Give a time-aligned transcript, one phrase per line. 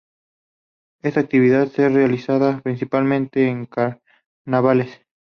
[1.03, 4.99] Esta actividad es realizada principalmente en Carnavales.